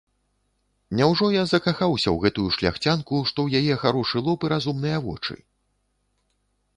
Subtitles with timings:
[0.99, 5.35] Няўжо я закахаўся ў гэтую шляхцянку, што ў яе харошы лоб і разумныя вочы.